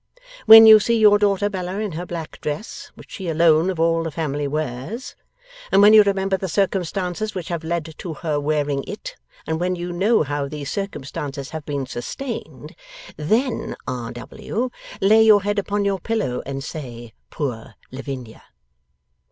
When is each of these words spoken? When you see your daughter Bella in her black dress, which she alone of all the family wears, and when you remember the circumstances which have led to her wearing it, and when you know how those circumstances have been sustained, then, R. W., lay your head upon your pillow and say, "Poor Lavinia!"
When 0.47 0.65
you 0.65 0.79
see 0.79 0.97
your 0.97 1.19
daughter 1.19 1.47
Bella 1.47 1.77
in 1.77 1.91
her 1.91 2.07
black 2.07 2.41
dress, 2.41 2.91
which 2.95 3.11
she 3.11 3.27
alone 3.29 3.69
of 3.69 3.79
all 3.79 4.01
the 4.01 4.09
family 4.09 4.47
wears, 4.47 5.15
and 5.71 5.79
when 5.79 5.93
you 5.93 6.01
remember 6.01 6.37
the 6.37 6.47
circumstances 6.49 7.35
which 7.35 7.49
have 7.49 7.63
led 7.63 7.93
to 7.99 8.15
her 8.15 8.39
wearing 8.39 8.83
it, 8.85 9.15
and 9.45 9.59
when 9.59 9.75
you 9.75 9.91
know 9.91 10.23
how 10.23 10.47
those 10.47 10.71
circumstances 10.71 11.51
have 11.51 11.67
been 11.67 11.85
sustained, 11.85 12.73
then, 13.15 13.75
R. 13.85 14.11
W., 14.13 14.71
lay 15.01 15.21
your 15.21 15.43
head 15.43 15.59
upon 15.59 15.85
your 15.85 15.99
pillow 15.99 16.41
and 16.47 16.63
say, 16.63 17.13
"Poor 17.29 17.75
Lavinia!" 17.91 18.41